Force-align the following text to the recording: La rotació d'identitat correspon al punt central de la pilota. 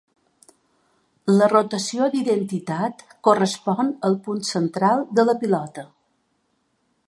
La 1.33 1.49
rotació 1.51 2.07
d'identitat 2.15 3.05
correspon 3.29 3.93
al 4.11 4.19
punt 4.29 4.43
central 4.55 5.07
de 5.21 5.27
la 5.31 5.37
pilota. 5.45 5.89